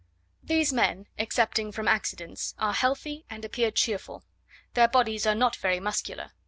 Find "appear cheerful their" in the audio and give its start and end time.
3.45-4.87